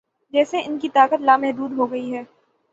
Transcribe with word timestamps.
جیسے 0.33 0.61
ان 0.65 0.77
کی 0.79 0.89
طاقت 0.89 1.21
لامحدود 1.21 1.71
ہو 1.71 1.91
گئی 1.91 2.13
ہے۔ 2.15 2.23